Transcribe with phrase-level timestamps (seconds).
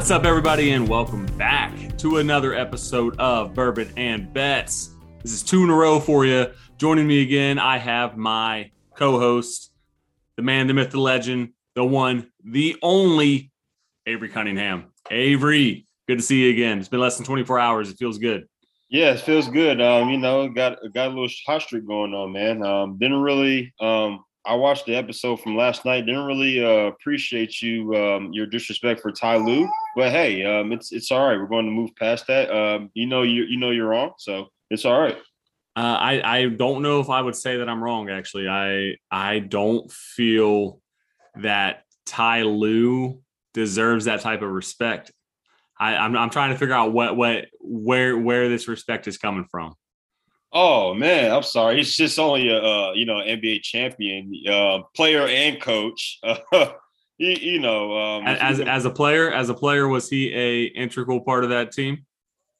[0.00, 4.94] What's up, everybody, and welcome back to another episode of Bourbon and Bets.
[5.22, 6.46] This is two in a row for you.
[6.78, 9.72] Joining me again, I have my co host,
[10.36, 13.52] the man, the myth, the legend, the one, the only
[14.06, 14.86] Avery Cunningham.
[15.10, 16.78] Avery, good to see you again.
[16.78, 17.90] It's been less than 24 hours.
[17.90, 18.48] It feels good.
[18.88, 19.82] Yeah, it feels good.
[19.82, 22.64] Um, you know, got got a little hot streak going on, man.
[22.64, 26.06] Um, didn't really um I watched the episode from last night.
[26.06, 30.92] Didn't really uh, appreciate you um, your disrespect for Ty Lue, but hey, um, it's
[30.92, 31.38] it's all right.
[31.38, 32.50] We're going to move past that.
[32.50, 35.16] Um, you know you you know you're wrong, so it's all right.
[35.76, 38.08] Uh, I I don't know if I would say that I'm wrong.
[38.08, 40.80] Actually, I I don't feel
[41.36, 43.20] that Ty Lue
[43.52, 45.12] deserves that type of respect.
[45.78, 49.46] I, I'm I'm trying to figure out what what where where this respect is coming
[49.50, 49.74] from.
[50.52, 51.76] Oh man, I'm sorry.
[51.76, 56.18] He's just only a uh, you know NBA champion, uh, player and coach.
[57.18, 61.20] he, you know, um, as as a player, as a player, was he a integral
[61.20, 62.04] part of that team?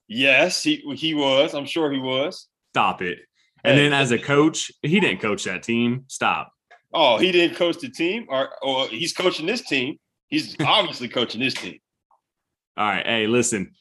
[0.07, 1.53] Yes, he he was.
[1.53, 2.47] I'm sure he was.
[2.73, 3.19] Stop it.
[3.63, 3.83] And hey.
[3.83, 6.05] then as a coach, he didn't coach that team.
[6.07, 6.53] Stop.
[6.93, 9.97] Oh, he didn't coach the team, or, or he's coaching this team.
[10.27, 11.79] He's obviously coaching this team.
[12.77, 13.05] All right.
[13.05, 13.73] Hey, listen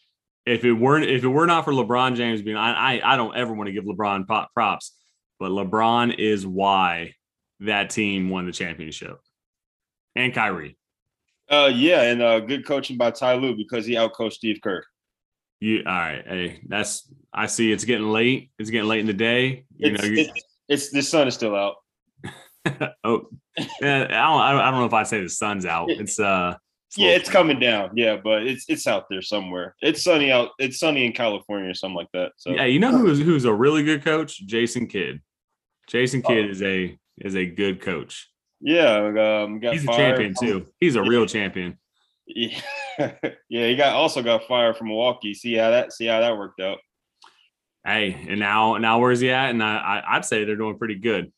[0.51, 3.37] if it weren't if it were not for LeBron James being I I, I don't
[3.37, 4.97] ever want to give LeBron pop props,
[5.39, 7.15] but LeBron is why
[7.61, 9.19] that team won the championship.
[10.17, 10.77] And Kyrie.
[11.51, 14.85] Uh yeah, and uh good coaching by Ty Lue because he outcoached Steve Kerr.
[15.61, 16.25] You all right?
[16.27, 17.71] Hey, that's I see.
[17.71, 18.51] It's getting late.
[18.59, 19.67] It's getting late in the day.
[19.77, 21.77] You it's, know, it's, it's the sun is still out.
[23.05, 23.29] oh,
[23.81, 24.61] yeah, I don't.
[24.61, 25.91] I don't know if I'd say the sun's out.
[25.91, 26.55] It's uh,
[26.97, 27.91] yeah, it's coming down.
[27.95, 29.77] Yeah, but it's it's out there somewhere.
[29.81, 30.51] It's sunny out.
[30.59, 32.33] It's sunny in California or something like that.
[32.37, 34.39] So yeah, you know who's who's a really good coach?
[34.47, 35.21] Jason Kidd.
[35.89, 36.51] Jason Kidd oh.
[36.51, 38.29] is a is a good coach.
[38.61, 40.67] Yeah, um, he's a champion too.
[40.81, 41.79] He's a real champion.
[42.33, 42.61] Yeah,
[43.49, 43.67] yeah.
[43.67, 45.35] He got also got fired from Milwaukee.
[45.35, 46.79] See how that see how that worked out.
[47.85, 49.51] Hey, and now now where's he at?
[49.51, 51.33] And I, I would say they're doing pretty good.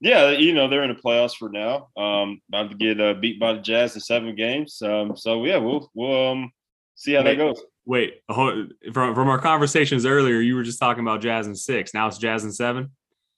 [0.00, 1.88] Yeah, you know they're in the playoffs for now.
[1.96, 4.80] Um, about to get uh, beat by the Jazz in seven games.
[4.80, 6.52] Um, so yeah, we'll we'll um
[6.94, 7.62] see how wait, that goes.
[7.84, 11.94] Wait, from from our conversations earlier, you were just talking about Jazz in six.
[11.94, 12.92] Now it's Jazz in seven.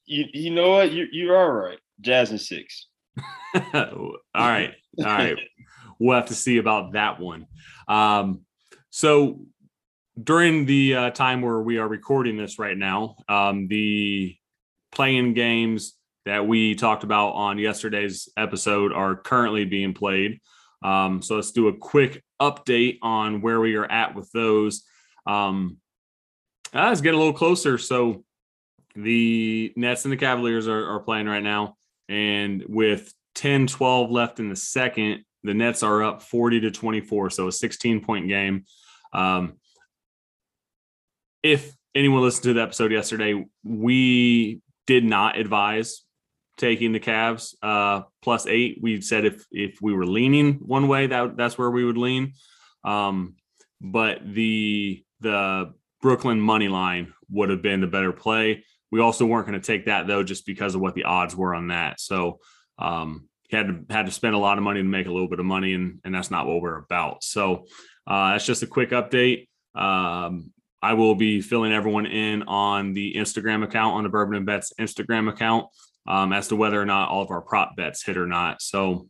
[0.04, 0.92] You you know what?
[0.92, 1.78] You you are right.
[2.00, 2.86] Jazz in six.
[3.74, 5.38] all right, all right.
[5.98, 7.46] we'll have to see about that one.
[7.88, 8.42] Um,
[8.90, 9.40] so
[10.22, 14.36] during the uh, time where we are recording this right now, um, the
[14.92, 15.94] playing games
[16.26, 20.40] that we talked about on yesterday's episode are currently being played.
[20.82, 24.82] Um, so let's do a quick update on where we are at with those.
[25.26, 25.78] Um,
[26.72, 27.78] let's get a little closer.
[27.78, 28.24] So
[28.94, 31.76] the Nets and the Cavaliers are, are playing right now.
[32.08, 37.30] And with 10 12 left in the second, the Nets are up 40 to 24.
[37.30, 38.64] So a 16 point game.
[39.12, 39.54] Um,
[41.42, 46.02] if anyone listened to the episode yesterday, we did not advise
[46.60, 48.78] taking the Cavs uh, plus eight.
[48.80, 52.34] We said if if we were leaning one way, that that's where we would lean.
[52.84, 53.34] Um,
[53.80, 55.72] but the the
[56.02, 58.64] Brooklyn money line would have been the better play.
[58.92, 61.54] We also weren't going to take that though, just because of what the odds were
[61.54, 62.00] on that.
[62.00, 62.40] So
[62.78, 65.40] um, had to had to spend a lot of money to make a little bit
[65.40, 67.24] of money, and and that's not what we're about.
[67.24, 67.64] So
[68.06, 69.48] uh, that's just a quick update.
[69.74, 74.46] Um, I will be filling everyone in on the Instagram account on the Bourbon and
[74.46, 75.66] Bets Instagram account
[76.06, 78.62] um, as to whether or not all of our prop bets hit or not.
[78.62, 79.08] So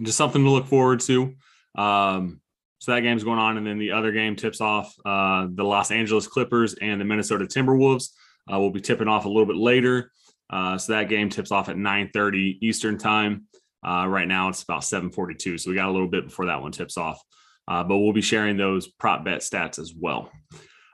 [0.00, 1.34] just something to look forward to.
[1.76, 2.40] Um,
[2.78, 5.92] so that game's going on, and then the other game tips off uh, the Los
[5.92, 8.08] Angeles Clippers and the Minnesota Timberwolves.
[8.52, 10.10] Uh, we'll be tipping off a little bit later.
[10.50, 13.46] Uh, so that game tips off at 9:30 Eastern time.
[13.86, 16.72] Uh, right now it's about 7:42, so we got a little bit before that one
[16.72, 17.22] tips off.
[17.68, 20.32] Uh, but we'll be sharing those prop bet stats as well.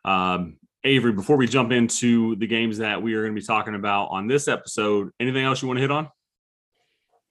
[0.04, 0.58] Um,
[0.88, 4.06] Avery, before we jump into the games that we are going to be talking about
[4.06, 6.08] on this episode, anything else you want to hit on?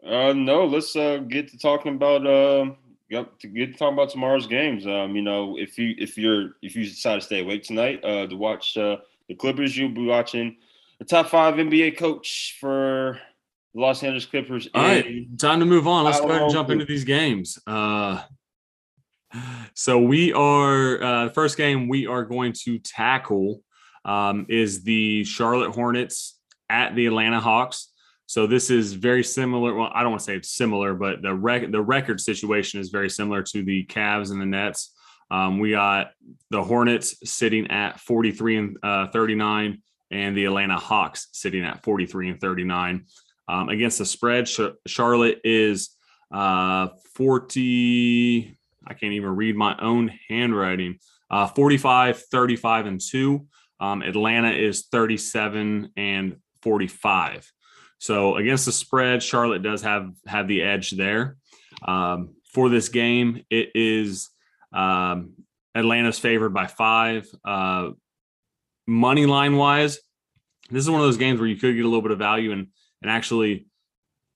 [0.05, 2.65] Uh, no, let's uh, get to talking about uh,
[3.09, 4.85] to get to talking about tomorrow's games.
[4.85, 8.27] Um, you know, if you if you're if you decide to stay awake tonight uh,
[8.27, 10.55] to watch uh, the Clippers, you'll be watching
[10.99, 13.19] the top five NBA coach for
[13.73, 14.69] the Los Angeles Clippers.
[14.75, 16.05] All right, time to move on.
[16.05, 17.57] Let's go ahead and jump into these games.
[17.65, 18.21] Uh,
[19.73, 23.61] so we are uh, first game we are going to tackle
[24.05, 26.39] um, is the Charlotte Hornets
[26.69, 27.91] at the Atlanta Hawks.
[28.25, 29.73] So this is very similar.
[29.73, 32.89] Well, I don't want to say it's similar, but the rec- the record situation is
[32.89, 34.93] very similar to the Cavs and the Nets.
[35.29, 36.11] Um, we got
[36.49, 39.81] the Hornets sitting at 43 and uh, 39,
[40.11, 43.05] and the Atlanta Hawks sitting at 43 and 39.
[43.49, 45.91] Um, against the spread, Sh- Charlotte is
[46.31, 48.57] uh, 40
[48.87, 50.99] I can't even read my own handwriting.
[51.29, 53.45] Uh, 45, 35, and 2.
[53.79, 57.51] Um, Atlanta is 37 and 45.
[57.99, 61.37] So against the spread, Charlotte does have have the edge there.
[61.83, 64.29] Um, for this game, it is
[64.71, 65.33] um,
[65.75, 67.27] Atlanta's favored by five.
[67.43, 67.91] Uh,
[68.87, 69.99] money line wise,
[70.69, 72.51] this is one of those games where you could get a little bit of value
[72.51, 72.67] and
[73.01, 73.66] and actually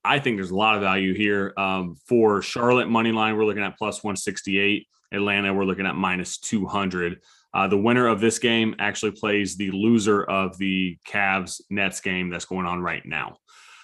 [0.03, 1.53] I think there's a lot of value here.
[1.57, 4.87] Um, for Charlotte money line, we're looking at plus 168.
[5.11, 7.21] Atlanta, we're looking at minus 200.
[7.53, 12.29] Uh, the winner of this game actually plays the loser of the Cavs Nets game
[12.29, 13.37] that's going on right now.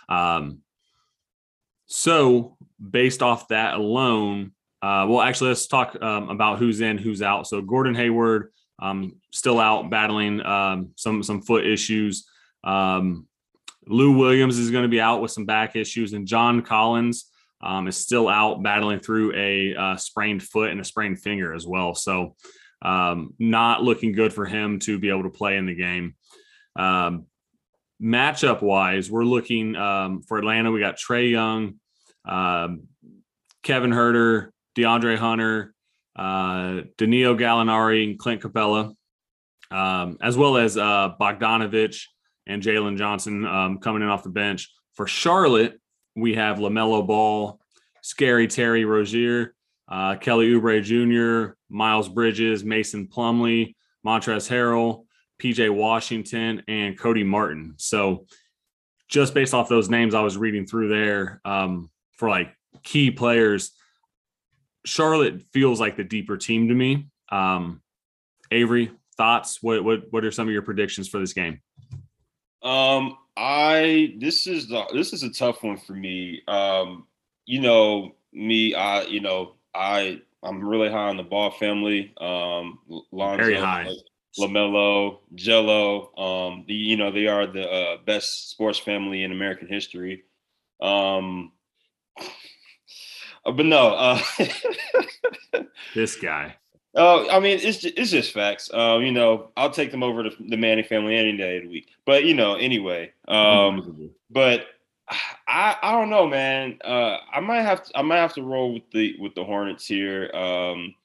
[0.07, 0.59] Um,
[1.87, 7.21] so, based off that alone, uh, well, actually, let's talk um, about who's in, who's
[7.21, 7.47] out.
[7.47, 12.27] So, Gordon Hayward um, still out battling um, some some foot issues.
[12.63, 13.26] Um,
[13.87, 17.31] Lou Williams is going to be out with some back issues, and John Collins
[17.61, 21.65] um, is still out battling through a uh, sprained foot and a sprained finger as
[21.65, 21.95] well.
[21.95, 22.35] So,
[22.81, 26.15] um, not looking good for him to be able to play in the game.
[26.75, 27.25] Um,
[28.01, 30.71] matchup wise, we're looking um, for Atlanta.
[30.71, 31.75] We got Trae Young,
[32.25, 32.83] um,
[33.63, 35.73] Kevin Huerter, DeAndre Hunter,
[36.15, 38.93] uh, Danilo Gallinari, and Clint Capela,
[39.71, 42.03] um, as well as uh, Bogdanovich
[42.47, 44.71] and Jalen Johnson um, coming in off the bench.
[44.93, 45.79] For Charlotte,
[46.15, 47.59] we have LaMelo Ball,
[48.01, 49.53] Scary Terry Rozier,
[49.87, 55.05] uh, Kelly Oubre Jr., Miles Bridges, Mason Plumlee, Montrezl Harrell,
[55.39, 57.75] PJ Washington, and Cody Martin.
[57.77, 58.25] So,
[59.07, 62.53] just based off those names I was reading through there um, for like
[62.83, 63.71] key players,
[64.85, 67.07] Charlotte feels like the deeper team to me.
[67.31, 67.81] Um,
[68.51, 69.61] Avery, thoughts?
[69.61, 71.61] What what what are some of your predictions for this game?
[72.63, 76.41] Um, I this is the this is a tough one for me.
[76.47, 77.05] Um,
[77.45, 82.13] you know me, I you know I I'm really high on the Ball family.
[82.19, 82.79] Um,
[83.11, 83.89] Lonzo, very high.
[84.39, 89.67] LaMelo, Gelo, um, the, you know they are the uh, best sports family in American
[89.67, 90.23] history.
[90.81, 91.51] Um,
[93.45, 94.21] but no, uh,
[95.95, 96.55] this guy.
[96.99, 98.71] Oh, I mean, it's just, it's just facts.
[98.73, 101.69] Uh, you know, I'll take them over to the Manning family any day of the
[101.69, 101.89] week.
[102.05, 103.13] But you know, anyway.
[103.27, 104.65] Um, but
[105.47, 106.79] I I don't know, man.
[106.83, 109.85] Uh, I might have to I might have to roll with the with the Hornets
[109.85, 110.31] here.
[110.33, 110.95] Um,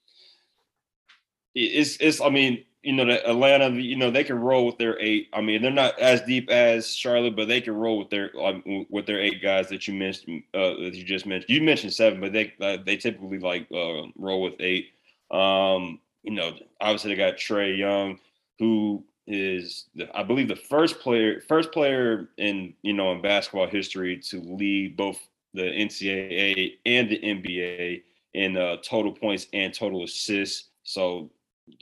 [1.54, 4.98] it's it's I mean you know the Atlanta you know they can roll with their
[4.98, 5.28] eight.
[5.32, 8.86] I mean they're not as deep as Charlotte, but they can roll with their um,
[8.88, 11.50] with their eight guys that you mentioned uh, that you just mentioned.
[11.50, 14.92] You mentioned seven, but they uh, they typically like uh, roll with eight.
[15.32, 18.18] Um, you know, obviously they got Trae Young,
[18.58, 23.68] who is the, I believe the first player first player in you know in basketball
[23.68, 25.18] history to lead both
[25.54, 28.02] the NCAA and the NBA
[28.34, 30.68] in uh, total points and total assists.
[30.82, 31.30] So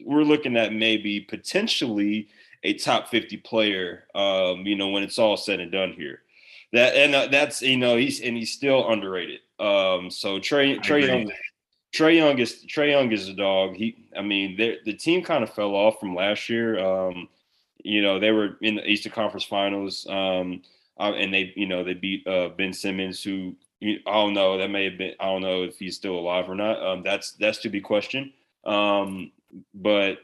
[0.05, 2.29] we're looking at maybe potentially
[2.64, 6.20] a top 50 player um, you know when it's all said and done here.
[6.73, 9.41] That and uh, that's you know he's and he's still underrated.
[9.58, 11.31] Um so trae trae young
[11.92, 13.75] Trae Young is Trae Young is a dog.
[13.75, 16.78] He, I mean, the team kind of fell off from last year.
[16.78, 17.28] Um,
[17.82, 20.62] you know, they were in the Eastern Conference Finals, um,
[20.99, 24.59] uh, and they, you know, they beat uh, Ben Simmons, who I don't know.
[24.59, 25.14] That may have been.
[25.18, 26.82] I don't know if he's still alive or not.
[26.82, 28.32] Um, that's that's to be questioned.
[28.64, 29.32] Um,
[29.75, 30.18] but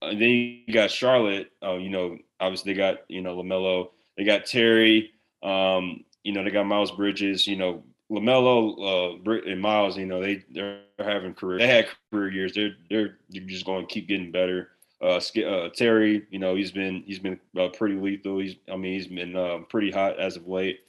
[0.00, 1.52] uh, then you got Charlotte.
[1.62, 3.90] Uh, you know, obviously they got you know LaMelo.
[4.16, 5.12] They got Terry.
[5.42, 7.46] Um, you know, they got Miles Bridges.
[7.46, 11.58] You know, LaMelo uh, and Miles, you know, they they're having career.
[11.58, 12.52] They had career years.
[12.52, 14.70] They're they're, they're just going to keep getting better.
[15.00, 18.38] Uh, uh, Terry, you know, he's been he's been uh, pretty lethal.
[18.38, 20.80] He's I mean he's been uh, pretty hot as of late.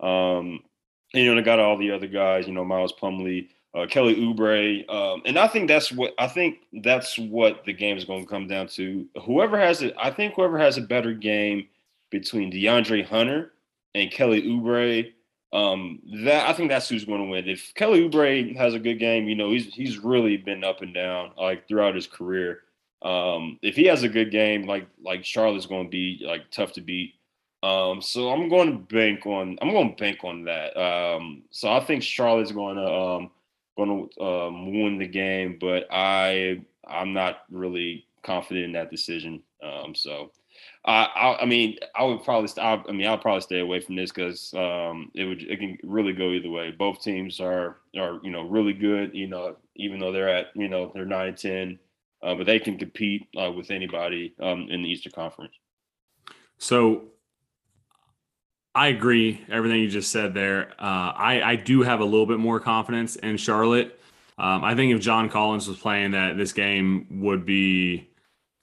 [0.00, 0.60] Um,
[1.14, 2.46] and, you know, they got all the other guys.
[2.46, 6.58] You know, Miles Plumlee, uh, Kelly Oubre, um, and I think that's what I think
[6.82, 9.06] that's what the game is going to come down to.
[9.24, 11.68] Whoever has it, I think whoever has a better game
[12.10, 13.52] between DeAndre Hunter
[13.94, 15.12] and Kelly Oubre
[15.52, 17.48] um, that I think that's who's going to win.
[17.48, 20.94] If Kelly Oubre has a good game, you know, he's he's really been up and
[20.94, 22.60] down like throughout his career.
[23.02, 26.72] Um, if he has a good game, like like Charlotte's going to be like tough
[26.74, 27.14] to beat.
[27.62, 30.76] Um, so I'm going to bank on I'm going to bank on that.
[30.76, 33.30] Um, so I think Charlotte's going to um,
[33.76, 39.42] going to um, win the game, but I I'm not really confident in that decision.
[39.62, 40.30] Um, so
[40.84, 44.10] I, I, mean, I would probably, I, I mean, I'll probably stay away from this
[44.10, 46.72] because um, it would, it can really go either way.
[46.72, 49.14] Both teams are, are, you know, really good.
[49.14, 51.78] You know, even though they're at, you know, they're nine ten,
[52.22, 55.54] uh, but they can compete uh, with anybody um, in the Eastern Conference.
[56.58, 57.04] So,
[58.74, 60.72] I agree everything you just said there.
[60.78, 64.00] Uh, I, I do have a little bit more confidence in Charlotte.
[64.38, 68.08] Um, I think if John Collins was playing, that this game would be,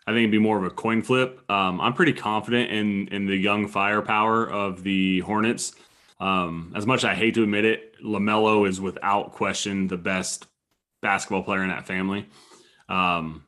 [0.09, 1.39] I think it'd be more of a coin flip.
[1.51, 5.73] Um, I'm pretty confident in in the young firepower of the Hornets.
[6.19, 10.47] Um, as much as I hate to admit it, LaMelo is without question the best
[11.03, 12.27] basketball player in that family.
[12.89, 13.45] Um,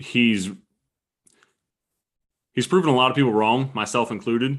[0.00, 0.50] he's
[2.54, 4.58] he's proven a lot of people wrong, myself included.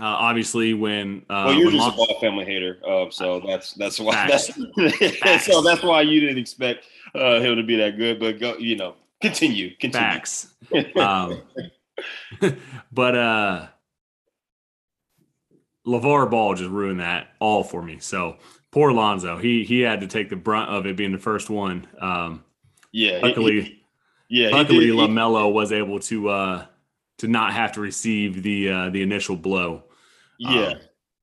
[0.00, 3.40] Uh, obviously, when uh, well, you're when just Lon- a ball family hater, uh, so
[3.46, 4.46] that's that's why that's
[5.44, 8.18] so that's why you didn't expect uh, him to be that good.
[8.18, 8.94] But go, you know,
[9.28, 10.06] continue, continue.
[10.06, 10.54] facts.
[10.96, 11.42] um,
[12.92, 13.66] but uh,
[15.86, 17.98] LeVar Ball just ruined that all for me.
[18.00, 18.36] So
[18.70, 19.38] poor Lonzo.
[19.38, 21.86] He he had to take the brunt of it being the first one.
[22.00, 22.44] Um,
[22.92, 23.82] yeah, luckily, he-
[24.28, 24.48] yeah.
[24.48, 26.66] he luckily did- Lamelo was able to uh,
[27.18, 29.84] to not have to receive the uh, the initial blow.
[30.38, 30.66] Yeah.
[30.68, 30.74] Um,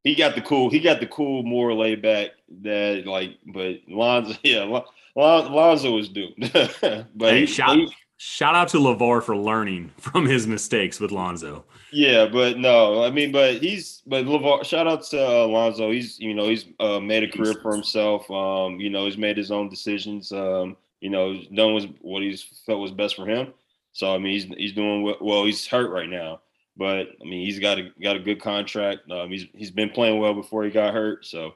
[0.04, 0.70] he got the cool.
[0.70, 2.32] He got the cool, more laid back.
[2.64, 4.84] That like, but Lonzo, yeah, Lon-
[5.16, 6.36] Lon- Lonzo was doomed.
[7.16, 11.12] but Hey, he- shout he- shout out to Levar for learning from his mistakes with
[11.12, 11.64] Lonzo.
[11.92, 14.64] yeah, but no, I mean, but he's but Levar.
[14.64, 15.92] Shout out to uh, Lonzo.
[15.92, 18.30] He's you know he's uh, made a career for himself.
[18.32, 20.32] Um, you know he's made his own decisions.
[20.32, 23.54] Um, you know done was what he's felt was best for him.
[23.94, 25.18] So I mean he's he's doing well.
[25.20, 26.42] well he's hurt right now,
[26.78, 29.10] but I mean he's got a got a good contract.
[29.12, 31.26] Um, he's he's been playing well before he got hurt.
[31.26, 31.56] So,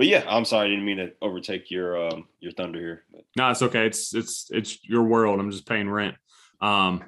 [0.00, 3.04] but yeah, I'm sorry, I didn't mean to overtake your um your thunder here.
[3.12, 3.84] But, No, it's okay.
[3.84, 5.38] It's it's it's your world.
[5.38, 6.14] I'm just paying rent.
[6.62, 7.04] Um,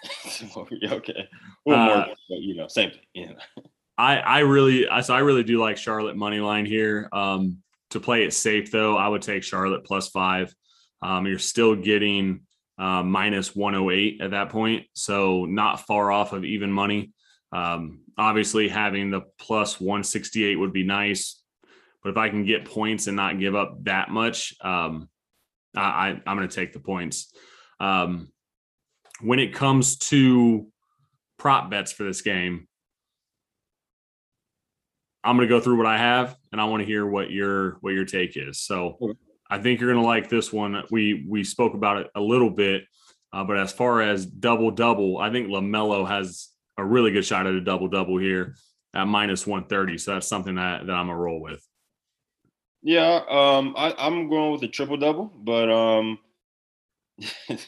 [0.56, 1.28] okay,
[1.66, 3.00] well, more, Uh, but, you know, same thing.
[3.12, 3.62] Yeah.
[3.98, 7.06] I I really I so I really do like Charlotte money line here.
[7.12, 7.58] Um,
[7.90, 10.54] to play it safe though, I would take Charlotte plus five.
[11.02, 12.46] Um, you're still getting
[12.78, 17.12] uh, minus 108 at that point, so not far off of even money.
[17.52, 21.42] Um, obviously, having the plus 168 would be nice,
[22.06, 25.08] but if I can get points and not give up that much, um,
[25.74, 27.34] I, I'm going to take the points.
[27.80, 28.28] Um,
[29.22, 30.68] when it comes to
[31.36, 32.68] prop bets for this game,
[35.24, 37.78] I'm going to go through what I have, and I want to hear what your
[37.80, 38.60] what your take is.
[38.60, 39.16] So,
[39.50, 40.80] I think you're going to like this one.
[40.92, 42.84] We we spoke about it a little bit,
[43.32, 47.48] uh, but as far as double double, I think Lamelo has a really good shot
[47.48, 48.54] at a double double here
[48.94, 49.98] at minus 130.
[49.98, 51.66] So that's something that that I'm a roll with.
[52.86, 56.20] Yeah, um, I, I'm going with a triple double, but um,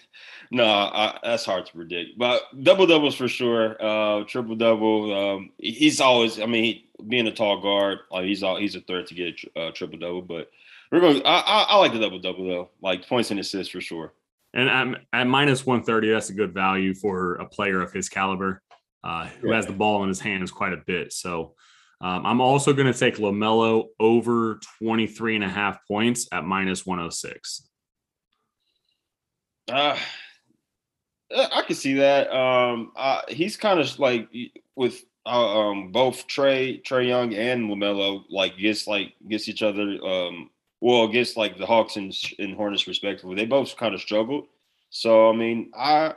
[0.52, 2.16] no, I, that's hard to predict.
[2.16, 3.76] But double doubles for sure.
[3.84, 5.12] Uh, triple double.
[5.12, 6.38] Um, he's always.
[6.38, 9.34] I mean, he, being a tall guard, like he's all he's a threat to get
[9.56, 10.22] a uh, triple double.
[10.22, 10.52] But
[10.92, 11.20] we're going.
[11.24, 14.12] I, I, I like the double double though, like points and assists for sure.
[14.54, 18.62] And at, at minus 130, that's a good value for a player of his caliber
[19.02, 21.12] uh, who has the ball in his hands quite a bit.
[21.12, 21.54] So
[22.00, 26.86] um, I'm also going to take LaMelo over 23 and a half points at minus
[26.86, 27.68] 106.
[29.70, 29.98] Uh,
[31.34, 32.32] I can see that.
[32.32, 34.28] Um, uh, he's kind of like
[34.76, 39.98] with uh, um both Trae Trae Young and Lamelo like gets like gets each other
[40.02, 40.48] um
[40.80, 43.34] well against like the Hawks and, and Hornets respectively.
[43.34, 44.46] They both kind of struggled.
[44.90, 46.14] So I mean, I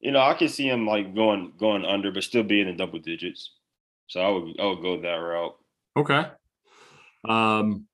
[0.00, 2.98] you know I can see him like going going under, but still being in double
[2.98, 3.52] digits.
[4.10, 5.54] So I would I would go that route.
[5.96, 6.24] Okay.
[7.28, 7.86] Um,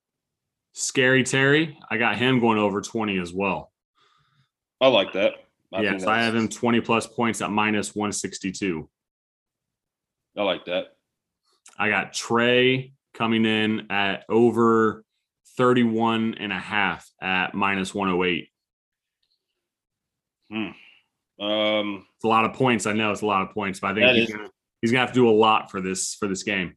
[0.73, 3.71] Scary Terry, I got him going over 20 as well.
[4.81, 5.33] I like that.
[5.71, 8.89] I yes, I have him 20 plus points at minus 162.
[10.35, 10.85] I like that.
[11.77, 15.03] I got Trae coming in at over
[15.57, 18.49] 31 and a half at minus 108.
[21.39, 22.87] Um, It's a lot of points.
[22.87, 24.49] I know it's a lot of points, but I think he's is- gonna,
[24.81, 26.75] he's gonna have to do a lot for this for this game.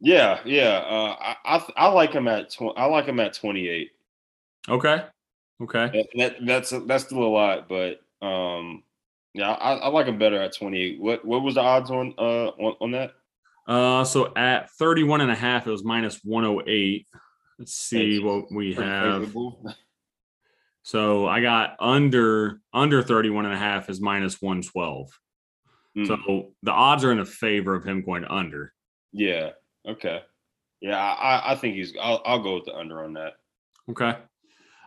[0.00, 0.78] yeah, yeah.
[0.88, 3.90] Uh, I, I I like him at tw- I like him at twenty eight.
[4.68, 5.04] Okay.
[5.62, 5.90] Okay.
[5.92, 8.82] That, that that's that's still a lot, but um,
[9.34, 11.00] yeah, I, I like him better at 28.
[11.00, 13.12] What what was the odds on uh on, on that?
[13.66, 17.06] Uh so at 31 and a half, it was minus 108.
[17.58, 19.22] Let's see That's what we have.
[19.24, 19.62] favorable.
[20.82, 25.10] So I got under under 31 and a half is minus 112.
[25.94, 28.72] Hmm, So the odds are in the favor of him going under.
[29.12, 29.50] yeah,
[29.88, 30.20] okay,
[30.80, 31.94] yeah, I I think he's.
[32.00, 33.34] I'll I'll go with the under on that.
[33.90, 34.16] Okay.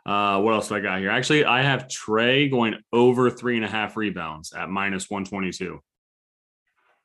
[0.06, 1.10] Uh, what else do I got here?
[1.10, 5.80] Actually, I have Trae going over three and a half rebounds at minus 122.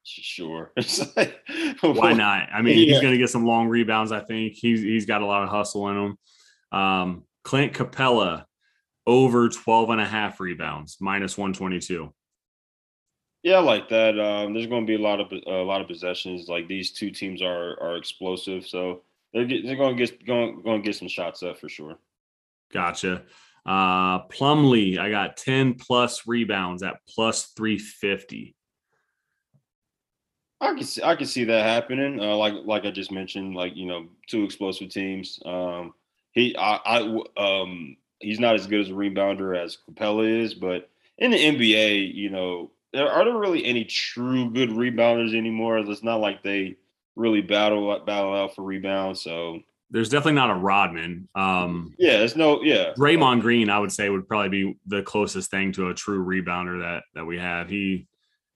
[0.05, 0.73] Sure.
[1.17, 1.41] Like-
[1.83, 2.49] Why not?
[2.53, 4.11] I mean, he's going to get some long rebounds.
[4.11, 6.79] I think he's he's got a lot of hustle in him.
[6.79, 8.45] Um, Clint Capela
[9.07, 12.13] over 12 and a half rebounds, minus 122.
[13.43, 14.19] Yeah, I like that.
[14.19, 16.49] Um, there's going to be a lot of a lot of possessions.
[16.49, 19.03] Like these two teams are are explosive, so
[19.33, 21.99] they're get, they're going to get going going to get some shots up for sure.
[22.73, 23.23] Gotcha.
[23.65, 28.55] Uh, Plumlee, I got 10 plus rebounds at plus 350.
[30.61, 32.19] I can see, I can see that happening.
[32.19, 35.39] Uh, like like I just mentioned, like you know, two explosive teams.
[35.45, 35.95] Um,
[36.33, 40.91] he I, I um he's not as good as a rebounder as Capela is, but
[41.19, 45.79] in the NBA, you know, there are there really any true good rebounders anymore?
[45.79, 46.77] It's not like they
[47.17, 49.23] really battle battle out for rebounds.
[49.23, 51.29] So there's definitely not a Rodman.
[51.35, 52.93] Um, yeah, it's no yeah.
[52.97, 56.81] Draymond Green, I would say, would probably be the closest thing to a true rebounder
[56.81, 57.69] that that we have.
[57.69, 58.07] He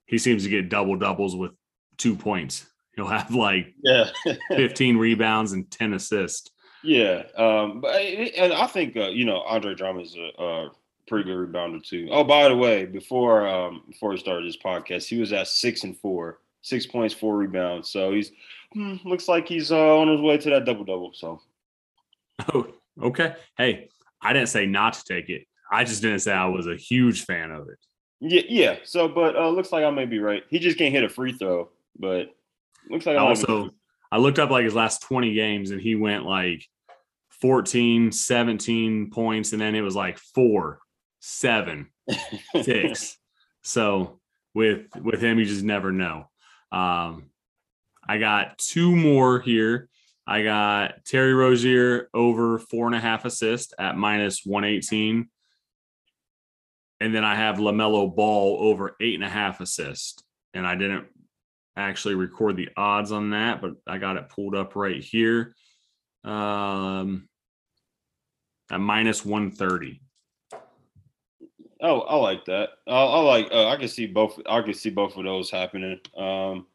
[0.07, 1.53] he seems to get double doubles with
[1.97, 2.67] two points.
[2.97, 4.11] He'll have like yeah,
[4.51, 6.51] 15 rebounds and 10 assists.
[6.85, 10.71] Yeah, um, but and I think uh, you know Andre Drummond is a, a,
[11.13, 12.09] pretty good rebounder too.
[12.11, 15.85] Oh, by the way, before um, before we started this podcast, he was at six
[15.85, 17.91] and four, six points, four rebounds.
[17.91, 18.33] So he's
[18.73, 21.13] hmm, looks like he's uh, on his way to that double double.
[21.13, 21.43] So,
[22.55, 22.67] oh,
[23.03, 23.35] okay.
[23.59, 23.91] Hey,
[24.23, 25.47] I didn't say not to take it.
[25.71, 27.79] I just didn't say I was a huge fan of it.
[28.21, 28.77] Yeah, yeah.
[28.85, 30.45] So, but uh, looks like I may be right.
[30.49, 32.35] He just can't hit a free throw, but
[32.89, 33.69] looks like I also.
[34.11, 36.67] I looked up like his last 20 games and he went like
[37.43, 40.82] 14, 17 points, and then it was like four,
[41.23, 41.89] seven,
[42.63, 43.17] six.
[43.63, 44.21] So
[44.55, 46.29] with with him, you just never know.
[46.71, 47.31] Um,
[48.07, 49.89] I got two more here.
[50.27, 55.29] I got Terry Rozier over four and a half assists at minus 118.
[57.01, 60.23] And then I have LaMelo Ball over eight and a half assists.
[60.55, 61.07] And I didn't
[61.77, 65.55] actually record the odds on that, but I got it pulled up right here.
[66.25, 67.29] Um,
[68.71, 70.01] at minus 130.
[71.83, 72.71] Oh, I like that.
[72.87, 73.49] I, I like.
[73.51, 74.39] Uh, I can see both.
[74.49, 75.99] I can see both of those happening.
[76.17, 76.67] Um,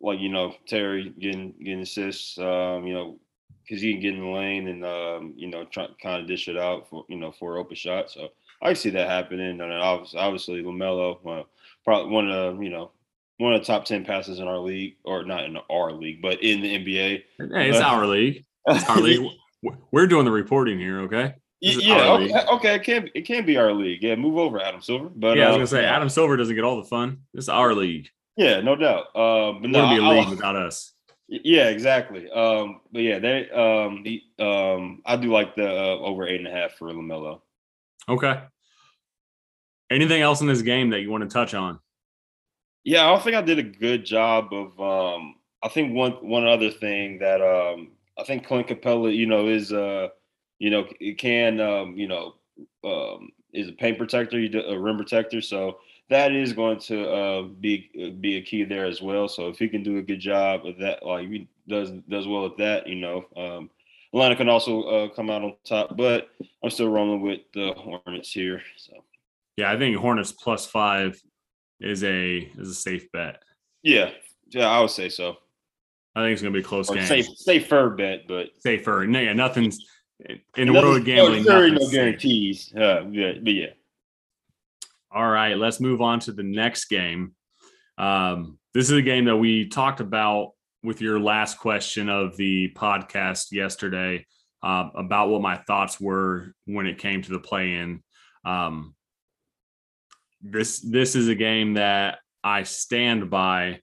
[0.00, 2.38] like you know, Terry getting getting assists.
[2.38, 3.18] Um, you know,
[3.64, 6.48] because he can get in the lane and um, you know, try kind of dish
[6.48, 8.10] it out for you know for open shot.
[8.10, 8.28] So
[8.60, 9.48] I can see that happening.
[9.48, 11.46] And then obviously, obviously Lamelo, well,
[11.84, 12.90] probably one of the you know
[13.38, 16.42] one of the top ten passes in our league, or not in our league, but
[16.42, 17.22] in the NBA.
[17.38, 18.44] Hey, it's our league.
[18.66, 19.30] It's our league.
[19.92, 21.34] We're doing the reporting here, okay?
[21.62, 24.02] Yeah, okay, okay, it can it can be our league.
[24.02, 25.08] Yeah, move over, Adam Silver.
[25.14, 27.20] But yeah, I was gonna say Adam Silver doesn't get all the fun.
[27.32, 28.08] This is our league.
[28.36, 29.14] Yeah, no doubt.
[29.14, 30.92] Uh, but no, be a league without us.
[31.28, 32.28] Yeah, exactly.
[32.30, 36.48] Um, but yeah, they um, the, um, I do like the uh, over eight and
[36.48, 37.42] a half for Lamelo.
[38.08, 38.40] Okay.
[39.88, 41.78] Anything else in this game that you want to touch on?
[42.82, 44.80] Yeah, I don't think I did a good job of.
[44.80, 49.46] Um, I think one one other thing that um, I think Clint Capela, you know,
[49.46, 50.08] is uh,
[50.62, 52.36] you know, it can um, you know,
[52.84, 55.40] um, is a paint protector, a rim protector.
[55.40, 59.26] So that is going to uh, be uh, be a key there as well.
[59.26, 62.46] So if he can do a good job of that, like he does does well
[62.46, 63.70] at that, you know, um,
[64.12, 65.96] Atlanta can also uh, come out on top.
[65.96, 66.28] But
[66.62, 68.62] I'm still rolling with the Hornets here.
[68.76, 69.02] So
[69.56, 71.20] yeah, I think Hornets plus five
[71.80, 73.42] is a is a safe bet.
[73.82, 74.10] Yeah,
[74.50, 75.38] yeah, I would say so.
[76.14, 77.06] I think it's going to be a close or game.
[77.06, 79.06] Safe, safer bet, but safer.
[79.08, 79.80] No, yeah, nothing's
[80.56, 81.44] in the world of gambling.
[81.44, 82.72] No, no guarantees.
[82.74, 83.66] Uh, yeah, but yeah.
[85.14, 87.34] All right, let's move on to the next game.
[87.98, 92.72] Um, this is a game that we talked about with your last question of the
[92.74, 94.26] podcast yesterday
[94.62, 98.02] uh, about what my thoughts were when it came to the play-in.
[98.44, 98.94] Um,
[100.40, 103.80] this this is a game that I stand by.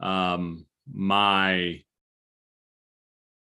[0.00, 1.82] Um, my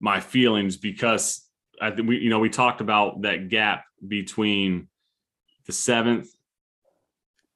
[0.01, 1.48] my feelings because
[1.81, 4.89] I think we you know we talked about that gap between
[5.67, 6.29] the seventh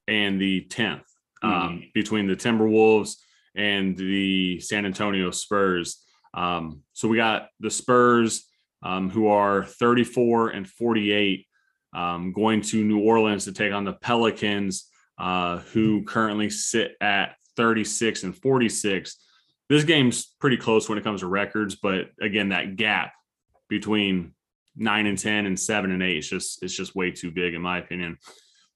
[0.08, 1.02] and the 10th
[1.42, 1.78] um, mm-hmm.
[1.94, 3.16] between the Timberwolves
[3.54, 6.04] and the San Antonio Spurs.
[6.34, 8.44] Um, so we got the Spurs
[8.82, 11.46] um, who are 34 and 48
[11.94, 17.36] um, going to New Orleans to take on the Pelicans uh, who currently sit at
[17.56, 19.16] 36 and 46
[19.72, 23.14] this game's pretty close when it comes to records, but again, that gap
[23.72, 24.34] between
[24.76, 27.62] nine and ten and seven and eight is just it's just way too big in
[27.62, 28.18] my opinion.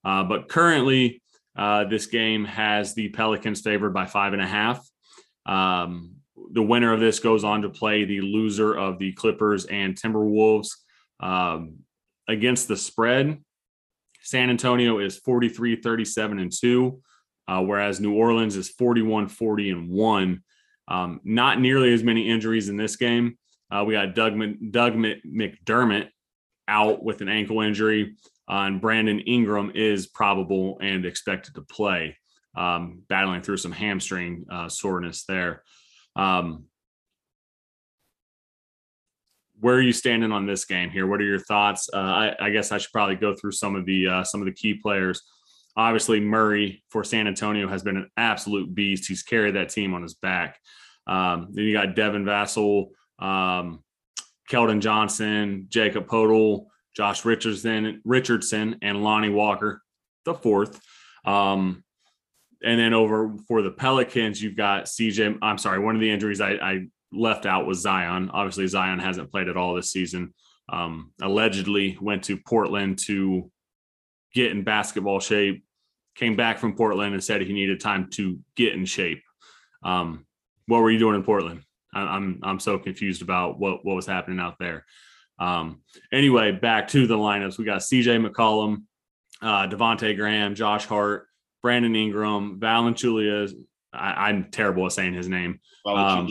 [0.04, 1.22] Uh, but currently,
[1.56, 4.86] uh, this game has the Pelicans favored by five and a half.
[5.44, 6.16] Um,
[6.52, 10.70] the winner of this goes on to play the loser of the Clippers and Timberwolves
[11.20, 11.78] um,
[12.28, 13.42] against the spread.
[14.22, 17.00] San Antonio is 43, 37, and 2,
[17.48, 20.42] uh, whereas New Orleans is 41, 40, and 1.
[20.88, 23.38] Um, not nearly as many injuries in this game.
[23.70, 24.38] Uh, we got Doug,
[24.70, 26.08] Doug McDermott
[26.68, 28.16] out with an ankle injury,
[28.48, 32.16] uh, and Brandon Ingram is probable and expected to play,
[32.56, 35.62] um, battling through some hamstring uh, soreness there.
[36.14, 36.66] Um,
[39.60, 41.06] where are you standing on this game here?
[41.06, 41.88] What are your thoughts?
[41.92, 44.46] Uh, I, I, guess I should probably go through some of the uh, some of
[44.46, 45.22] the key players.
[45.76, 49.08] Obviously, Murray for San Antonio has been an absolute beast.
[49.08, 50.58] He's carried that team on his back.
[51.06, 53.82] Um, then you got Devin Vassell, um,
[54.50, 59.82] Keldon Johnson, Jakob Poeltl, Josh Richardson, Richardson, and Lonnie Walker,
[60.24, 60.80] the fourth.
[61.24, 61.84] Um,
[62.62, 65.38] and then over for the Pelicans, you've got CJ.
[65.42, 68.30] I'm sorry, one of the injuries I, I left out was Zion.
[68.32, 70.32] Obviously, Zion hasn't played at all this season.
[70.68, 73.50] Um, allegedly went to Portland to
[74.34, 75.64] get in basketball shape.
[76.16, 79.22] Came back from Portland and said he needed time to get in shape.
[79.82, 80.26] Um,
[80.66, 81.62] what were you doing in Portland?
[81.96, 84.84] I, am I'm so confused about what what was happening out there.
[85.38, 85.82] Um,
[86.12, 87.58] anyway, back to the lineups.
[87.58, 88.18] We got C.J.
[88.18, 88.84] McCollum,
[89.42, 91.26] uh, Devonte Graham, Josh Hart,
[91.62, 93.52] Brandon Ingram, Valanciunas.
[93.92, 95.60] I, am terrible at saying his name.
[95.86, 96.28] Um,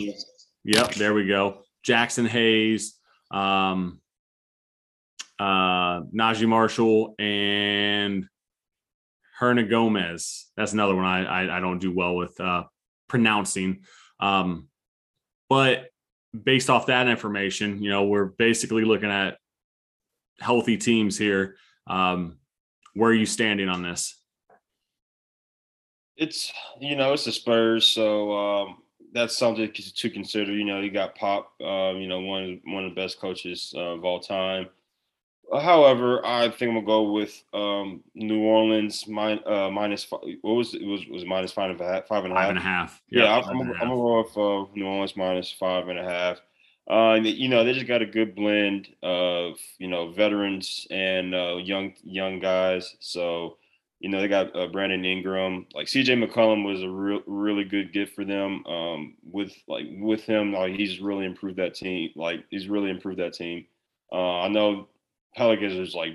[0.64, 1.62] yep, there we go.
[1.86, 2.94] Jaxson Hayes,
[3.30, 4.00] um,
[5.38, 8.26] uh, Naji Marshall, and
[9.40, 10.44] Hernangomez.
[10.56, 12.64] That's another one I, I, I don't do well with uh,
[13.08, 13.82] pronouncing.
[14.20, 14.68] Um,
[15.48, 15.90] but
[16.44, 19.38] based off that information, you know, we're basically looking at
[20.40, 21.56] healthy teams here.
[21.86, 22.38] Um,
[22.94, 24.16] where are you standing on this?
[26.16, 28.78] It's you know it's the Spurs, so um,
[29.12, 30.52] that's something to consider.
[30.52, 33.80] You know, you got Pop, um, you know, one one of the best coaches uh,
[33.80, 34.68] of all time.
[35.52, 40.54] However, I think I'm gonna go with um, New Orleans min, uh, minus five, what
[40.54, 40.84] was it?
[40.84, 42.44] was was minus five and a half, five and a half.
[42.44, 43.02] Five and a half.
[43.10, 46.40] Yeah, I'm, I'm, I'm, gonna go with uh, New Orleans minus five and a half.
[46.90, 51.56] Uh, you know, they just got a good blend of you know veterans and uh,
[51.56, 52.96] young young guys.
[52.98, 53.58] So
[54.00, 56.16] you know they got uh, Brandon Ingram, like C.J.
[56.16, 58.66] McCollum was a real really good gift for them.
[58.66, 62.10] Um, with like with him, like he's really improved that team.
[62.16, 63.66] Like he's really improved that team.
[64.12, 64.88] Uh, I know
[65.36, 66.14] Pelicans has like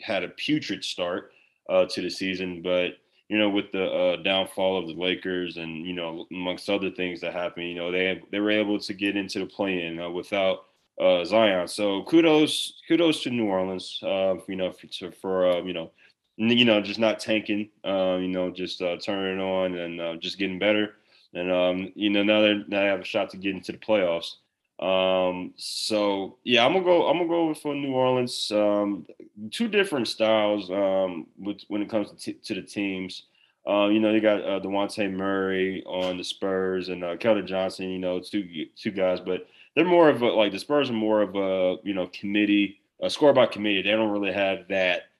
[0.00, 1.32] had a putrid start
[1.68, 2.92] uh, to the season, but
[3.28, 7.20] you know, with the uh, downfall of the Lakers and you know, amongst other things
[7.20, 10.64] that happened, you know, they they were able to get into the play-in uh, without
[11.00, 11.68] uh, Zion.
[11.68, 15.90] So kudos kudos to New Orleans, uh, you know, for, for uh, you know,
[16.36, 20.38] you know, just not tanking, uh, you know, just uh, turning it on and just
[20.38, 20.94] getting better.
[21.34, 23.78] And um, you know, now they now they have a shot to get into the
[23.78, 24.36] playoffs.
[24.80, 27.08] Um, so yeah, I'm gonna go.
[27.08, 28.50] I'm gonna go for New Orleans.
[28.52, 29.06] Um,
[29.50, 33.24] two different styles um, with, when it comes to, t- to the teams.
[33.68, 37.90] Uh, you know, you got uh, Dejounte Murray on the Spurs and uh, Keldon Johnson.
[37.90, 41.22] You know, two two guys, but they're more of a like the Spurs are more
[41.22, 43.82] of a you know committee, a score by committee.
[43.82, 45.10] They don't really have that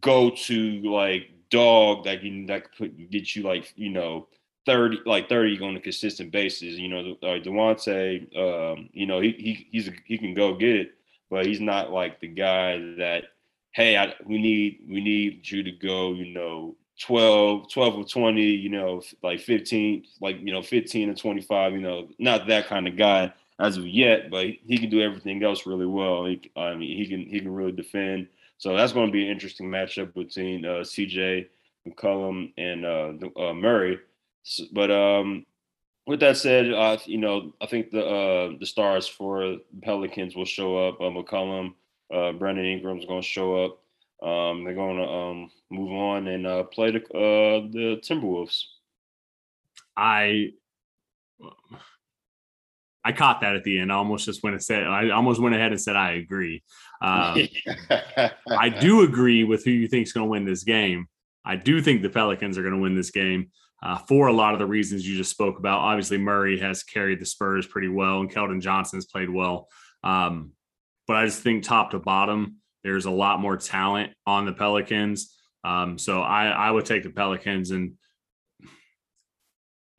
[0.00, 4.28] go to like dog that can that could put, get you like you know
[4.68, 6.74] 30 like 30 on a consistent basis.
[6.76, 10.76] You know, uh, Dejounte, um, you know, he he he's a, he can go get
[10.76, 10.94] it,
[11.30, 13.24] but he's not like the guy that
[13.72, 18.42] hey, I, we need we need you to go, you know, 12 12 or 20,
[18.42, 22.86] you know, like 15, like you know, 15 or 25, you know, not that kind
[22.86, 26.26] of guy as of yet, but he can do everything else really well.
[26.26, 28.28] He, I mean, he can he can really defend.
[28.58, 31.46] So that's going to be an interesting matchup between uh, CJ
[31.88, 33.98] McCollum and uh, uh, Murray.
[34.72, 35.46] But um,
[36.06, 40.44] with that said, uh, you know, I think the uh, the stars for Pelicans will
[40.44, 41.00] show up.
[41.00, 41.74] Uh, McCollum,
[42.12, 43.78] uh, Brandon Ingram's going to show up.
[44.26, 48.64] Um, they're going to um, move on and uh, play the uh, the Timberwolves.
[49.96, 50.52] I
[53.04, 53.92] I caught that at the end.
[53.92, 56.62] I almost just went and said I almost went ahead and said I agree.
[57.00, 57.48] Um,
[58.48, 61.06] I do agree with who you think is going to win this game.
[61.44, 63.50] I do think the Pelicans are going to win this game
[63.82, 65.80] uh, for a lot of the reasons you just spoke about.
[65.80, 69.68] Obviously, Murray has carried the Spurs pretty well, and Keldon Johnson's played well.
[70.02, 70.52] Um,
[71.06, 75.34] but I just think top to bottom, there's a lot more talent on the Pelicans.
[75.64, 77.94] Um, so I, I would take the Pelicans, and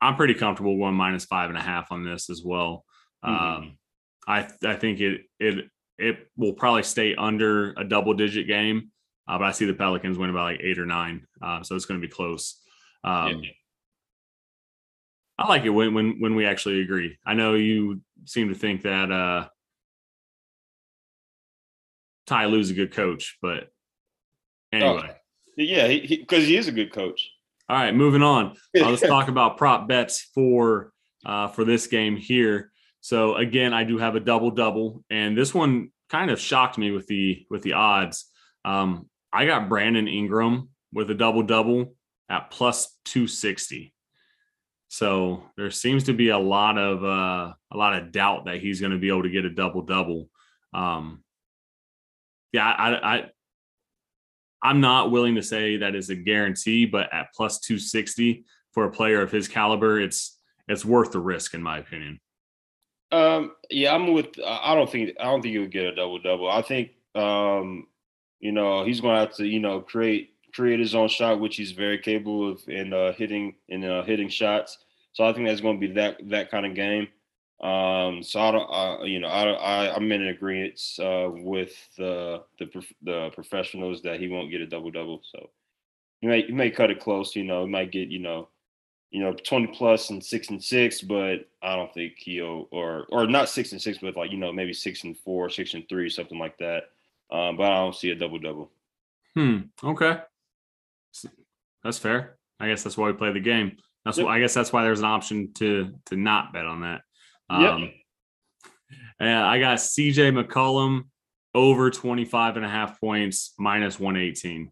[0.00, 2.84] I'm pretty comfortable one minus five and a half on this as well.
[3.24, 3.44] Mm-hmm.
[3.44, 3.78] Um,
[4.26, 5.66] I I think it it
[5.98, 8.90] it will probably stay under a double digit game,
[9.28, 11.84] uh, but I see the Pelicans win by like eight or nine, uh, so it's
[11.84, 12.60] going to be close.
[13.04, 13.50] Um, yeah.
[15.40, 17.16] I like it when when when we actually agree.
[17.24, 19.48] I know you seem to think that uh
[22.26, 23.72] Ty Lue's a good coach, but
[24.70, 25.10] anyway.
[25.10, 25.14] Oh,
[25.56, 27.28] yeah, because he, he, he, is a good coach.
[27.68, 28.56] All right, moving on.
[28.78, 30.92] Uh, let's talk about prop bets for
[31.24, 32.70] uh, for this game here.
[33.00, 36.90] So again, I do have a double double, and this one kind of shocked me
[36.90, 38.26] with the with the odds.
[38.64, 41.94] Um, I got Brandon Ingram with a double double
[42.28, 43.94] at plus two sixty.
[44.92, 48.80] So there seems to be a lot of uh, a lot of doubt that he's
[48.80, 50.28] going to be able to get a double double.
[50.74, 51.22] Um,
[52.52, 53.30] yeah, I, I,
[54.60, 58.90] I'm not willing to say that is a guarantee, but at plus 260 for a
[58.90, 62.18] player of his caliber, it's it's worth the risk in my opinion.
[63.12, 64.40] Um, yeah, I'm with.
[64.44, 66.50] I don't think I don't think he'll get a double double.
[66.50, 67.86] I think um,
[68.40, 71.56] you know he's going to have to you know create create his own shot, which
[71.56, 74.78] he's very capable of in uh, hitting in uh, hitting shots.
[75.12, 77.08] So I think that's going to be that that kind of game.
[77.60, 82.42] Um, so I don't, uh, you know, I, I I'm in agreement uh, with the
[82.58, 85.20] the the professionals that he won't get a double double.
[85.30, 85.50] So
[86.20, 87.36] he may he may cut it close.
[87.36, 88.48] You know, he might get you know,
[89.10, 93.26] you know, 20 plus and six and six, but I don't think he'll or or
[93.26, 96.08] not six and six, but like you know maybe six and four, six and three,
[96.08, 96.84] something like that.
[97.30, 98.70] Um, but I don't see a double double.
[99.34, 99.58] Hmm.
[99.84, 100.18] Okay.
[101.82, 102.36] That's fair.
[102.58, 103.76] I guess that's why we play the game.
[104.04, 104.26] That's yep.
[104.26, 107.02] why I guess that's why there's an option to to not bet on that.
[107.48, 107.90] Um, yep.
[109.18, 111.04] And I got CJ McCollum
[111.54, 114.70] over 25 and a half points minus 118.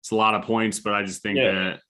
[0.00, 1.52] It's a lot of points, but I just think yeah.
[1.52, 1.80] that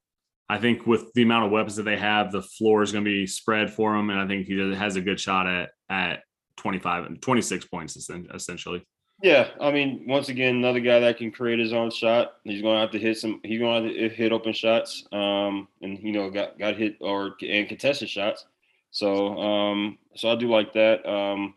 [0.49, 3.11] I think with the amount of weapons that they have, the floor is going to
[3.11, 4.11] be spread for him.
[4.11, 6.23] And I think he has a good shot at, at
[6.59, 7.97] 25 and 26 points
[8.33, 8.87] essentially.
[9.23, 12.35] Yeah, I mean, once again, another guy that can create his own shot.
[12.45, 13.41] He's going to have to hit some.
[13.45, 16.97] He's going to have to hit open shots, um, and you know, got got hit
[17.01, 18.45] or and contested shots.
[18.91, 21.07] So, um, so I do like that.
[21.09, 21.55] Um,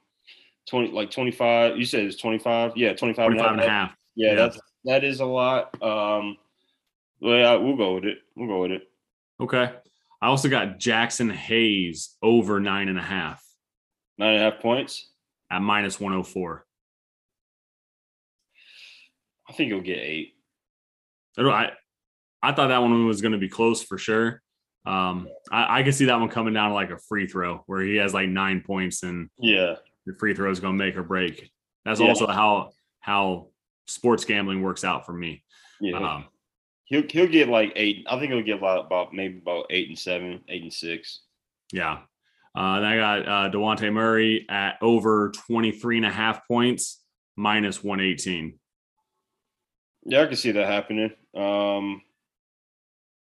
[0.69, 1.77] twenty like twenty five.
[1.77, 2.77] You said it's twenty five.
[2.77, 3.95] Yeah, 25, 25 and a half.
[4.15, 5.73] Yeah, yeah, that's that is a lot.
[5.83, 6.37] Um,
[7.19, 8.19] well, yeah, we'll go with it.
[8.35, 8.83] We'll go with it.
[9.41, 9.69] Okay.
[10.21, 13.43] I also got Jaxson Hayes over nine and a half.
[14.17, 15.09] Nine and a half points
[15.51, 16.65] at minus one hundred oh four.
[19.49, 20.35] I think he'll get eight.
[21.37, 21.71] I
[22.41, 24.41] I thought that one was going to be close for sure.
[24.85, 27.81] Um, I, I can see that one coming down to like a free throw where
[27.81, 31.03] he has like nine points and yeah, the free throw is going to make or
[31.03, 31.51] break.
[31.85, 32.07] That's yeah.
[32.07, 33.47] also how how
[33.87, 35.43] sports gambling works out for me.
[35.81, 36.25] Yeah, um,
[36.85, 38.05] he'll he'll get like eight.
[38.09, 41.21] I think he'll get about, about maybe about eight and seven, eight and six.
[41.71, 41.99] Yeah.
[42.55, 46.99] Uh, then I got uh, Dejounte Murray at over 23 and a half points,
[47.37, 48.57] minus 118.
[50.05, 51.11] Yeah, I can see that happening.
[51.35, 52.01] Um,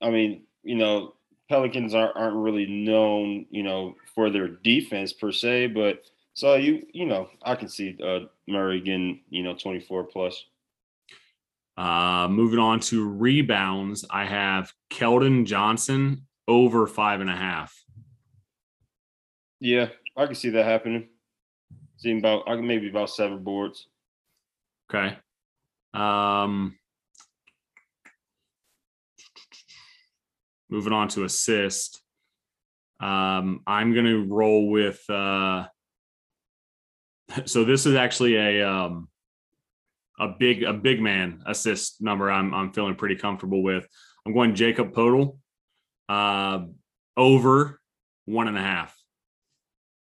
[0.00, 1.14] I mean, you know,
[1.48, 6.02] Pelicans aren't, aren't really known, you know, for their defense per se, but
[6.34, 10.44] so you, you know, I can see uh, Murray getting, you know, 24 plus.
[11.76, 17.74] Uh, moving on to rebounds, I have Keldon Johnson over five and a half.
[19.60, 21.08] Yeah, I can see that happening.
[21.96, 23.88] Seeing about, I can maybe about seven boards.
[24.90, 25.16] Okay.
[25.94, 26.76] Um,
[30.68, 32.00] moving on to assist.
[33.00, 35.02] Um, I'm going to roll with.
[35.08, 35.66] Uh,
[37.44, 39.08] so this is actually a um,
[40.18, 42.30] a big a big man assist number.
[42.30, 43.86] I'm I'm feeling pretty comfortable with.
[44.26, 45.38] I'm going Jakob Poeltl
[46.08, 46.66] uh,
[47.16, 47.80] over
[48.26, 48.96] one and a half.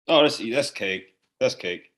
[0.08, 1.15] Oh, that's that's cake.
[1.39, 1.92] That's cake.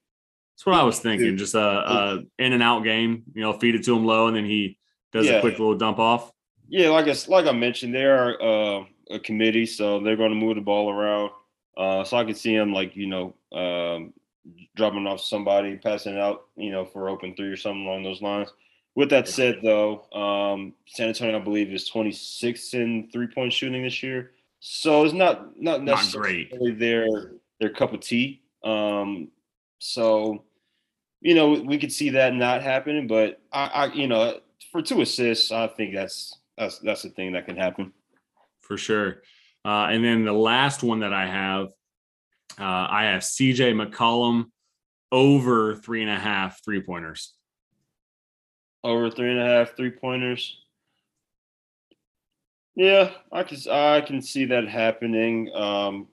[0.55, 1.37] That's what I was thinking.
[1.37, 3.23] Just a, a, in and out game.
[3.33, 4.77] You know, feed it to him low, and then he
[5.11, 5.33] does yeah.
[5.33, 6.31] a quick little dump off.
[6.69, 10.35] Yeah, like I like I mentioned, they are uh, a committee, so they're going to
[10.35, 11.31] move the ball around.
[11.77, 14.13] Uh, so I could see him like you know um,
[14.75, 18.49] dropping off somebody, passing out, you know, for open three or something along those lines.
[18.95, 23.83] With that said, though, um, San Antonio, I believe, is 26 in three point shooting
[23.83, 28.41] this year, so it's not not necessarily not their their cup of tea.
[28.63, 29.29] Um,
[29.85, 30.43] so,
[31.21, 34.39] you know, we could see that not happening, but I, I, you know,
[34.71, 37.93] for two assists, I think that's that's that's the thing that can happen.
[38.61, 39.21] For sure.
[39.63, 41.67] Uh, and then the last one that I have,
[42.59, 44.45] uh, I have CJ McCollum
[45.11, 47.33] over three and a half three pointers.
[48.83, 50.57] Over three and a half three pointers.
[52.75, 55.49] Yeah, I can I can see that happening.
[55.55, 56.07] Um,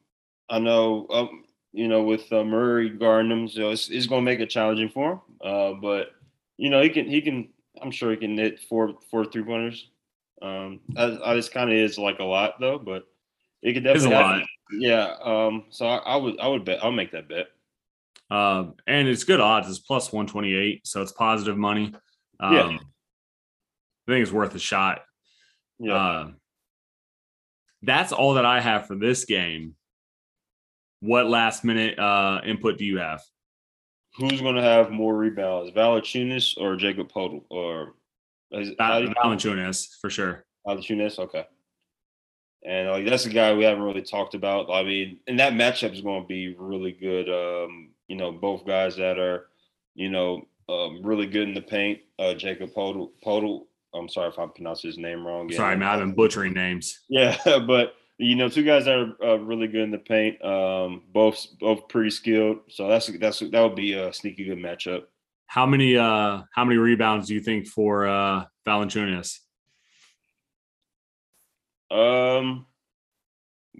[0.48, 4.30] I know um, you know, with uh, Murray guarding him, so it's, it's going to
[4.30, 5.20] make it challenging for him.
[5.42, 6.10] Uh, but
[6.58, 7.48] you know, he can he can.
[7.80, 9.88] I'm sure he can hit four four three pointers.
[10.40, 13.04] Um, I, I just kind of is like a lot though, but
[13.62, 14.10] it could definitely.
[14.10, 14.42] It's a lot.
[14.72, 15.14] Yeah.
[15.24, 15.64] Um.
[15.70, 17.46] So I, I, would I would bet I'll make that bet.
[18.30, 19.68] Um, and it's good odds.
[19.68, 21.94] It's plus one twenty eight, so it's positive money.
[22.40, 22.68] Um, yeah.
[22.68, 25.02] I think it's worth a shot.
[25.78, 25.94] Yeah.
[25.94, 26.30] Uh,
[27.82, 29.74] that's all that I have for this game
[31.02, 33.20] what last minute uh, input do you have?
[34.16, 37.42] Who's going to have more rebounds, Valachunas or Jakob Poeltl?
[37.50, 37.94] Or
[38.52, 40.44] is, Valanciunas for sure.
[40.66, 41.44] Valachunas, okay.
[42.64, 44.70] And like that's a guy we haven't really talked about.
[44.70, 47.28] I mean, and that matchup is going to be really good.
[47.28, 49.48] Um, you know, both guys that are,
[49.96, 51.98] you know, um, really good in the paint.
[52.20, 53.62] Uh, Jakob Poeltl, Poeltl.
[53.92, 55.50] I'm sorry if I pronounced his name wrong.
[55.50, 57.00] Sorry, man, I've been butchering names.
[57.08, 57.36] Yeah,
[57.66, 60.42] but you know, two guys that are uh, really good in the paint.
[60.44, 62.58] Um, both both pretty skilled.
[62.68, 65.04] So that's that's that would be a sneaky good matchup.
[65.46, 69.38] How many uh how many rebounds do you think for uh Valanciunas?
[71.90, 72.66] Um,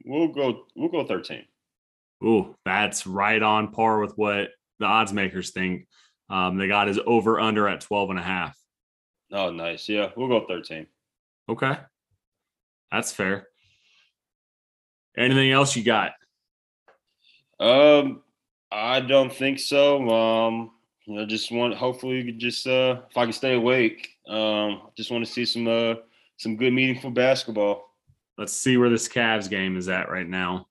[0.05, 1.45] we'll go we'll go 13.
[2.25, 5.87] Ooh, that's right on par with what the odds makers think.
[6.29, 8.57] Um, they got his over under at 12 and a half.
[9.33, 9.89] Oh, nice.
[9.89, 10.87] Yeah, we'll go 13.
[11.49, 11.77] Okay.
[12.91, 13.49] That's fair.
[15.17, 16.13] Anything else you got?
[17.61, 18.23] Um,
[18.71, 20.09] I don't think so.
[20.09, 20.73] Um,
[21.05, 24.17] you know, just want hopefully you could just uh if I can stay awake.
[24.27, 25.95] Um, just want to see some uh
[26.39, 27.91] some good meaningful basketball.
[28.39, 30.67] Let's see where this Cavs game is at right now.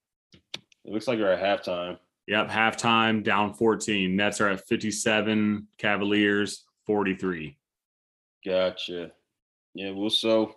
[0.84, 1.97] It looks like we're at halftime.
[2.27, 4.15] Yep, halftime down 14.
[4.15, 7.58] Nets are at 57, Cavaliers 43.
[8.45, 9.12] Gotcha.
[9.73, 10.56] Yeah, well, so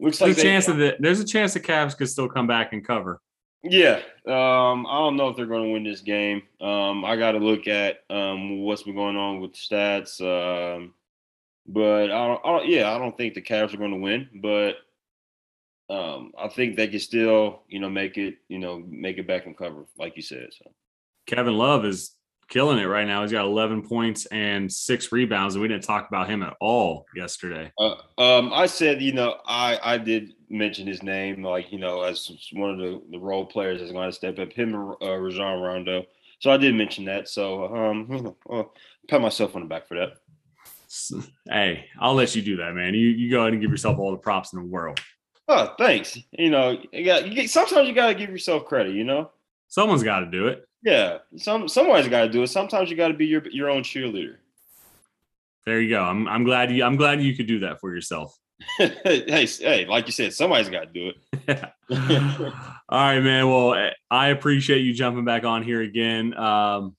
[0.00, 2.72] looks there's like a chance that there's a chance the Cavs could still come back
[2.72, 3.20] and cover.
[3.62, 6.42] Yeah, um, I don't know if they're going to win this game.
[6.62, 10.20] Um, I got to look at um, what's been going on with the stats.
[10.20, 10.94] Um,
[11.66, 14.28] but I don't, I don't, yeah, I don't think the Cavs are going to win.
[14.34, 14.76] But
[15.90, 19.44] um, I think they can still, you know, make it, you know, make it back
[19.44, 20.48] and cover, like you said.
[20.52, 20.72] So
[21.26, 22.12] Kevin Love is
[22.50, 23.22] killing it right now.
[23.22, 27.06] He's got 11 points and six rebounds, and we didn't talk about him at all
[27.16, 27.72] yesterday.
[27.78, 32.02] Uh, um, I said, you know, I I did mention his name, like you know,
[32.02, 34.52] as one of the, the role players that's going to step up.
[34.52, 36.04] Him and uh, Rajon Rondo.
[36.40, 37.28] So I did mention that.
[37.28, 38.74] So um, you know, I'll
[39.08, 40.12] pat myself on the back for that.
[41.48, 42.94] Hey, I'll let you do that, man.
[42.94, 45.00] You you go ahead and give yourself all the props in the world.
[45.46, 46.18] Oh, thanks.
[46.32, 48.94] You know, you got you get, sometimes you got to give yourself credit.
[48.94, 49.30] You know,
[49.68, 50.66] someone's got to do it.
[50.82, 52.48] Yeah, some someone's got to do it.
[52.48, 54.36] Sometimes you got to be your your own cheerleader.
[55.66, 56.02] There you go.
[56.02, 58.36] I'm I'm glad you I'm glad you could do that for yourself.
[58.78, 61.12] hey, hey, like you said, somebody's got to do
[61.48, 61.72] it.
[62.88, 63.48] All right, man.
[63.48, 66.34] Well, I appreciate you jumping back on here again.
[66.36, 66.96] Um,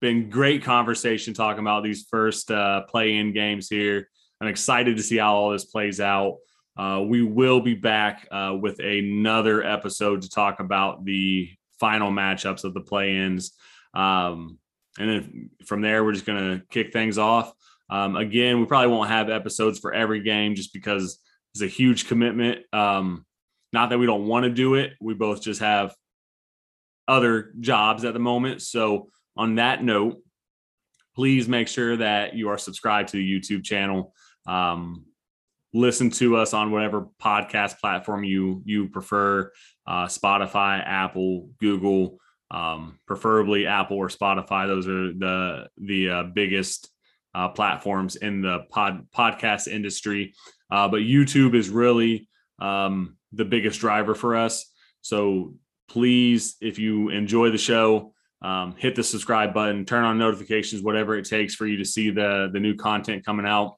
[0.00, 4.08] been great conversation talking about these first uh, play-in games here.
[4.40, 6.38] I'm excited to see how all this plays out.
[6.76, 11.50] Uh, we will be back uh, with another episode to talk about the
[11.80, 13.52] final matchups of the play-ins.
[13.94, 14.58] Um,
[14.98, 17.52] and then from there, we're just going to kick things off.
[17.90, 21.18] Um, again, we probably won't have episodes for every game just because
[21.52, 22.60] it's a huge commitment.
[22.72, 23.24] Um,
[23.72, 25.94] not that we don't want to do it, we both just have
[27.06, 28.62] other jobs at the moment.
[28.62, 30.18] So, on that note,
[31.16, 34.14] please make sure that you are subscribed to the YouTube channel.
[34.46, 35.04] Um,
[35.74, 39.50] listen to us on whatever podcast platform you you prefer
[39.86, 42.18] uh, spotify apple google
[42.54, 44.66] um, preferably apple or spotify.
[44.66, 46.88] Those are the the uh, biggest
[47.34, 50.34] uh, platforms in the pod podcast industry.
[50.70, 52.28] Uh, but youtube is really
[52.60, 54.70] um, the biggest driver for us.
[55.00, 55.54] So
[55.88, 61.16] please if you enjoy the show um, hit the subscribe button turn on notifications whatever
[61.16, 63.76] it takes for you to see the the new content coming out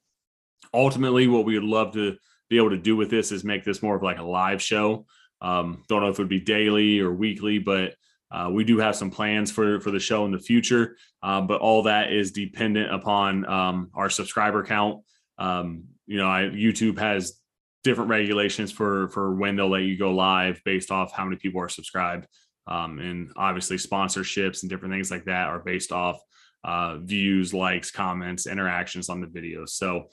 [0.77, 2.17] ultimately what we would love to
[2.49, 5.07] be able to do with this is make this more of like a live show.
[5.41, 7.95] Um, don't know if it would be daily or weekly but
[8.31, 10.97] uh, we do have some plans for for the show in the future.
[11.23, 15.03] Uh, but all that is dependent upon um, our subscriber count.
[15.39, 17.41] Um, you know I, youtube has
[17.83, 21.61] different regulations for for when they'll let you go live based off how many people
[21.61, 22.27] are subscribed.
[22.69, 26.21] Um, and obviously sponsorships and different things like that are based off
[26.65, 30.09] uh, views likes comments interactions on the videos so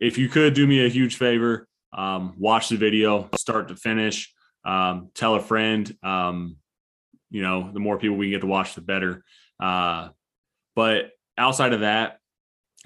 [0.00, 4.32] if you could do me a huge favor, um, watch the video start to finish.
[4.64, 5.96] Um, tell a friend.
[6.02, 6.56] Um,
[7.30, 9.24] you know, the more people we get to watch, the better.
[9.60, 10.08] Uh,
[10.74, 12.18] but outside of that,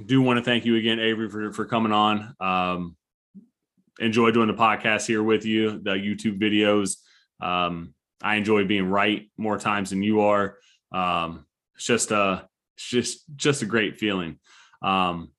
[0.04, 2.34] do want to thank you again, Avery, for for coming on.
[2.40, 2.96] Um,
[3.98, 6.96] enjoy doing the podcast here with you, the YouTube videos.
[7.44, 10.56] Um, I enjoy being right more times than you are.
[10.92, 14.38] Um, it's just a, it's just just a great feeling.
[14.82, 15.30] Um,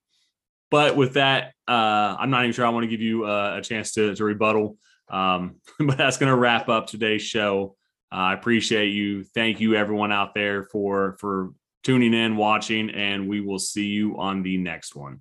[0.72, 3.62] but with that, uh, I'm not even sure I want to give you uh, a
[3.62, 4.78] chance to, to rebuttal.
[5.10, 7.76] Um, but that's going to wrap up today's show.
[8.12, 9.24] Uh, I appreciate you.
[9.24, 11.52] Thank you, everyone out there, for for
[11.84, 15.20] tuning in, watching, and we will see you on the next one.